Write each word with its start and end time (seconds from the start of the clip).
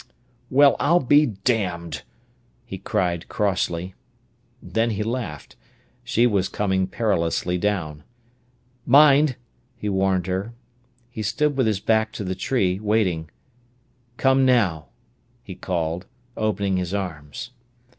"Well, 0.49 0.75
I'll 0.79 0.99
be 0.99 1.27
damned!" 1.27 2.01
he 2.65 2.79
cried 2.79 3.29
crossly. 3.29 3.93
Then 4.59 4.89
he 4.89 5.03
laughed. 5.03 5.55
She 6.03 6.25
was 6.25 6.49
coming 6.49 6.87
perilously 6.87 7.59
down. 7.59 8.03
"Mind!" 8.83 9.35
he 9.75 9.89
warned 9.89 10.25
her. 10.25 10.55
He 11.11 11.21
stood 11.21 11.55
with 11.55 11.67
his 11.67 11.79
back 11.79 12.11
to 12.13 12.23
the 12.23 12.33
tree, 12.33 12.79
waiting. 12.79 13.29
"Come 14.17 14.43
now," 14.43 14.87
he 15.43 15.53
called, 15.53 16.07
opening 16.35 16.77
his 16.77 16.95
arms. 16.95 17.51